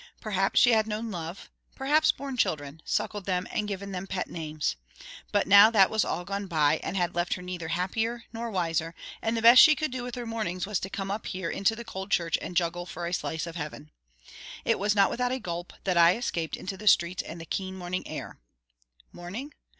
[0.19, 4.75] Perhaps she had known love: perhaps borne children, suckled them and given them pet names.
[5.31, 8.95] But now that was all gone by, and had left her neither happier nor wiser;
[9.21, 11.75] and the best she could do with her mornings was to come up here into
[11.75, 13.91] the cold church and juggle for a slice of heaven.
[14.65, 17.75] It was not without a gulp that I escaped into the streets and the keen
[17.77, 18.39] morning air.
[19.11, 19.53] Morning?